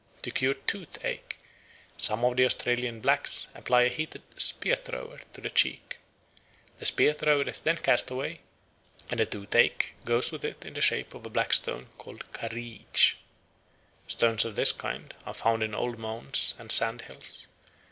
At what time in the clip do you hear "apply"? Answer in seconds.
3.53-3.83